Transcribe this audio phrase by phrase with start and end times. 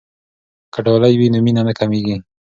[0.73, 2.17] که ډالۍ وي نو مینه نه کمېږي.